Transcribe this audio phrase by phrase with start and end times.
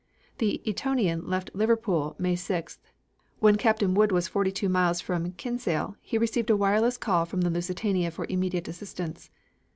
[0.39, 2.79] The Etonian left Liverpool, May 6th.
[3.37, 7.41] When Captain Wood was forty two miles from Kinsale he received a wireless call from
[7.41, 9.29] the Lusitania for immediate assistance.